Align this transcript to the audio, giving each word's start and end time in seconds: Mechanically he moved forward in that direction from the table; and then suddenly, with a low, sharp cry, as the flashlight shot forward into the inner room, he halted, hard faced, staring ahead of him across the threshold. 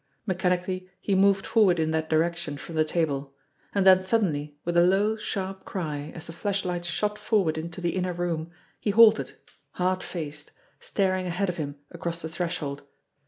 Mechanically 0.25 0.89
he 0.99 1.13
moved 1.13 1.45
forward 1.45 1.79
in 1.79 1.91
that 1.91 2.09
direction 2.09 2.57
from 2.57 2.73
the 2.73 2.83
table; 2.83 3.35
and 3.75 3.85
then 3.85 4.01
suddenly, 4.01 4.57
with 4.65 4.75
a 4.75 4.81
low, 4.81 5.15
sharp 5.15 5.63
cry, 5.63 6.11
as 6.15 6.25
the 6.25 6.33
flashlight 6.33 6.85
shot 6.85 7.19
forward 7.19 7.55
into 7.55 7.81
the 7.81 7.95
inner 7.95 8.11
room, 8.13 8.49
he 8.79 8.89
halted, 8.89 9.33
hard 9.73 10.01
faced, 10.01 10.49
staring 10.79 11.27
ahead 11.27 11.49
of 11.49 11.57
him 11.57 11.75
across 11.91 12.23
the 12.23 12.29
threshold. 12.29 12.81